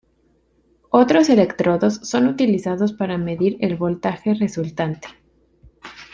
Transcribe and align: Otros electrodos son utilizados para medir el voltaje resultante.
Otros 0.89 1.29
electrodos 1.29 1.97
son 2.01 2.25
utilizados 2.27 2.91
para 2.91 3.19
medir 3.19 3.57
el 3.59 3.75
voltaje 3.75 4.33
resultante. 4.33 5.09